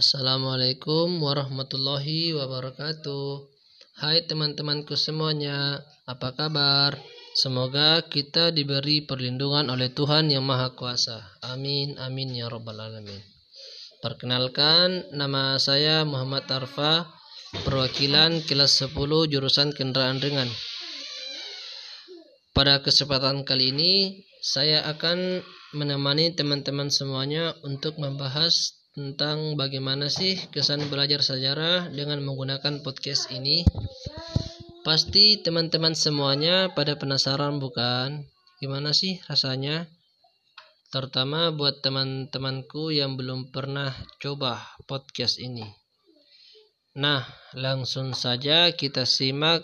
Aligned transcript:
Assalamualaikum 0.00 1.20
warahmatullahi 1.20 2.32
wabarakatuh. 2.32 3.52
Hai 4.00 4.24
teman-temanku 4.24 4.96
semuanya, 4.96 5.76
apa 6.08 6.32
kabar? 6.32 6.96
Semoga 7.36 8.00
kita 8.08 8.48
diberi 8.48 9.04
perlindungan 9.04 9.68
oleh 9.68 9.92
Tuhan 9.92 10.32
Yang 10.32 10.44
Maha 10.48 10.68
Kuasa. 10.72 11.20
Amin, 11.44 12.00
amin 12.00 12.32
ya 12.32 12.48
Rabbal 12.48 12.80
'Alamin. 12.80 13.20
Perkenalkan, 14.00 15.04
nama 15.12 15.60
saya 15.60 16.08
Muhammad 16.08 16.48
Tarfa, 16.48 17.04
perwakilan 17.68 18.40
kelas 18.48 18.80
10 18.80 19.28
jurusan 19.28 19.76
kendaraan 19.76 20.16
ringan. 20.16 20.48
Pada 22.56 22.80
kesempatan 22.80 23.44
kali 23.44 23.68
ini, 23.68 24.24
saya 24.40 24.80
akan 24.96 25.44
menemani 25.76 26.32
teman-teman 26.32 26.88
semuanya 26.88 27.52
untuk 27.60 28.00
membahas 28.00 28.79
tentang 28.90 29.54
bagaimana 29.54 30.10
sih 30.10 30.34
kesan 30.50 30.90
belajar 30.90 31.22
sejarah 31.22 31.94
dengan 31.94 32.18
menggunakan 32.26 32.82
podcast 32.82 33.30
ini. 33.30 33.62
Pasti 34.82 35.38
teman-teman 35.38 35.94
semuanya 35.94 36.74
pada 36.74 36.98
penasaran 36.98 37.62
bukan? 37.62 38.26
Gimana 38.58 38.90
sih 38.90 39.22
rasanya? 39.30 39.86
Terutama 40.90 41.54
buat 41.54 41.86
teman-temanku 41.86 42.90
yang 42.90 43.14
belum 43.14 43.54
pernah 43.54 43.94
coba 44.18 44.58
podcast 44.90 45.38
ini. 45.38 45.62
Nah, 46.98 47.22
langsung 47.54 48.10
saja 48.18 48.74
kita 48.74 49.06
simak 49.06 49.62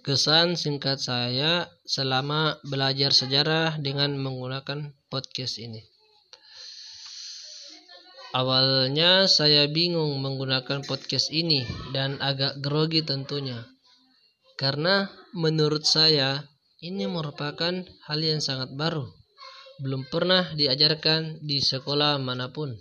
kesan 0.00 0.56
singkat 0.56 0.96
saya 0.96 1.68
selama 1.84 2.56
belajar 2.64 3.12
sejarah 3.12 3.76
dengan 3.76 4.16
menggunakan 4.16 4.96
podcast 5.12 5.60
ini. 5.60 5.91
Awalnya 8.32 9.28
saya 9.28 9.68
bingung 9.68 10.16
menggunakan 10.24 10.88
podcast 10.88 11.28
ini 11.28 11.68
dan 11.92 12.16
agak 12.16 12.64
grogi 12.64 13.04
tentunya. 13.04 13.60
Karena 14.56 15.04
menurut 15.36 15.84
saya 15.84 16.40
ini 16.80 17.04
merupakan 17.04 17.84
hal 18.08 18.20
yang 18.24 18.40
sangat 18.40 18.72
baru. 18.72 19.04
Belum 19.84 20.08
pernah 20.08 20.48
diajarkan 20.56 21.44
di 21.44 21.60
sekolah 21.60 22.16
mana 22.16 22.48
pun. 22.48 22.72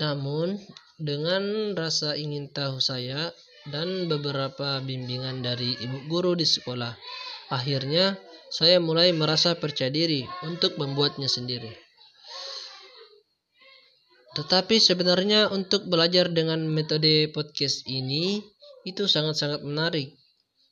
Namun, 0.00 0.56
dengan 0.96 1.76
rasa 1.76 2.16
ingin 2.16 2.48
tahu 2.48 2.80
saya 2.80 3.36
dan 3.68 4.08
beberapa 4.08 4.80
bimbingan 4.80 5.44
dari 5.44 5.76
ibu 5.76 6.08
guru 6.08 6.32
di 6.32 6.48
sekolah, 6.48 6.96
akhirnya 7.52 8.16
saya 8.48 8.80
mulai 8.80 9.12
merasa 9.12 9.60
percaya 9.60 9.92
diri 9.92 10.24
untuk 10.40 10.80
membuatnya 10.80 11.28
sendiri. 11.28 11.89
Tetapi 14.40 14.80
sebenarnya 14.80 15.52
untuk 15.52 15.84
belajar 15.84 16.32
dengan 16.32 16.64
metode 16.64 17.28
podcast 17.28 17.84
ini 17.84 18.40
itu 18.88 19.04
sangat-sangat 19.04 19.60
menarik. 19.60 20.16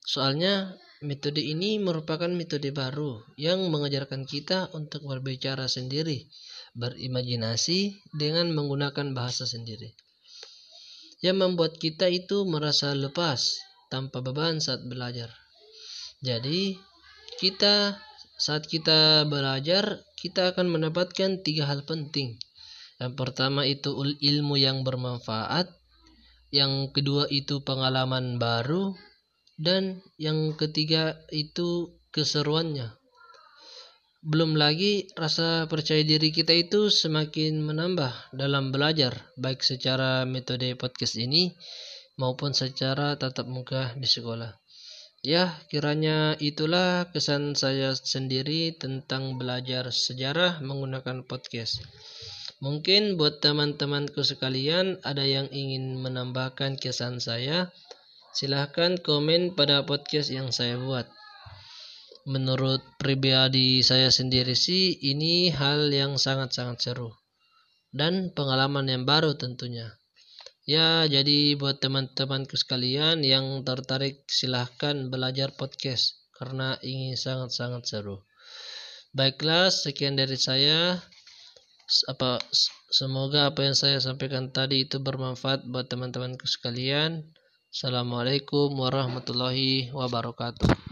Soalnya 0.09 0.73
metode 1.05 1.45
ini 1.45 1.77
merupakan 1.77 2.33
metode 2.33 2.73
baru 2.73 3.21
yang 3.37 3.69
mengajarkan 3.69 4.25
kita 4.25 4.73
untuk 4.73 5.05
berbicara 5.05 5.69
sendiri, 5.69 6.33
berimajinasi 6.81 8.09
dengan 8.17 8.57
menggunakan 8.57 9.13
bahasa 9.13 9.45
sendiri. 9.45 9.93
Yang 11.21 11.37
membuat 11.37 11.77
kita 11.77 12.09
itu 12.09 12.49
merasa 12.49 12.97
lepas 12.97 13.53
tanpa 13.93 14.25
beban 14.25 14.65
saat 14.65 14.81
belajar. 14.89 15.29
Jadi, 16.25 16.73
kita 17.37 18.01
saat 18.41 18.65
kita 18.65 19.29
belajar, 19.29 20.09
kita 20.17 20.57
akan 20.57 20.73
mendapatkan 20.73 21.45
tiga 21.45 21.69
hal 21.69 21.85
penting 21.85 22.41
yang 22.99 23.15
pertama 23.15 23.63
itu 23.63 23.95
ilmu 24.03 24.59
yang 24.59 24.83
bermanfaat, 24.83 25.71
yang 26.51 26.91
kedua 26.91 27.31
itu 27.31 27.63
pengalaman 27.63 28.43
baru, 28.43 28.95
dan 29.59 30.03
yang 30.19 30.55
ketiga 30.59 31.19
itu 31.31 31.95
keseruannya. 32.11 32.99
Belum 34.19 34.59
lagi 34.59 35.07
rasa 35.15 35.71
percaya 35.71 36.03
diri 36.03 36.35
kita 36.35 36.51
itu 36.51 36.91
semakin 36.91 37.63
menambah 37.63 38.35
dalam 38.35 38.75
belajar, 38.75 39.15
baik 39.39 39.63
secara 39.63 40.27
metode 40.27 40.75
podcast 40.75 41.15
ini 41.23 41.55
maupun 42.19 42.51
secara 42.51 43.15
tatap 43.15 43.47
muka 43.47 43.95
di 43.95 44.11
sekolah. 44.11 44.59
Ya, 45.23 45.55
kiranya 45.71 46.35
itulah 46.39 47.11
kesan 47.15 47.55
saya 47.55 47.95
sendiri 47.95 48.75
tentang 48.75 49.39
belajar 49.39 49.91
sejarah 49.91 50.63
menggunakan 50.67 51.23
podcast. 51.23 51.83
Mungkin 52.59 53.15
buat 53.15 53.39
teman-temanku 53.39 54.27
sekalian 54.27 54.99
ada 55.07 55.23
yang 55.23 55.47
ingin 55.55 55.95
menambahkan 56.03 56.75
kesan 56.75 57.23
saya, 57.23 57.71
silahkan 58.35 58.99
komen 58.99 59.55
pada 59.55 59.87
podcast 59.87 60.35
yang 60.35 60.51
saya 60.51 60.75
buat. 60.75 61.07
Menurut 62.27 62.83
pribadi 62.99 63.81
saya 63.87 64.11
sendiri 64.11 64.59
sih 64.59 64.91
ini 65.07 65.55
hal 65.55 65.87
yang 65.95 66.19
sangat-sangat 66.19 66.83
seru 66.83 67.15
dan 67.95 68.35
pengalaman 68.35 68.91
yang 68.91 69.07
baru 69.07 69.39
tentunya. 69.39 69.95
Ya, 70.69 71.09
jadi 71.09 71.57
buat 71.57 71.81
teman-temanku 71.81 72.59
sekalian 72.59 73.25
yang 73.25 73.65
tertarik 73.65 74.29
silahkan 74.29 75.09
belajar 75.09 75.57
podcast 75.57 76.29
karena 76.37 76.77
ini 76.85 77.17
sangat-sangat 77.17 77.89
seru. 77.89 78.21
Baiklah, 79.17 79.73
sekian 79.73 80.21
dari 80.21 80.37
saya 80.37 81.01
apa 82.05 82.37
semoga 82.93 83.49
apa 83.49 83.65
yang 83.65 83.73
saya 83.73 83.97
sampaikan 83.97 84.53
tadi 84.53 84.85
itu 84.85 85.01
bermanfaat 85.01 85.65
buat 85.73 85.89
teman-temanku 85.89 86.45
sekalian. 86.45 87.25
Assalamualaikum 87.73 88.77
warahmatullahi 88.77 89.93
wabarakatuh. 89.97 90.88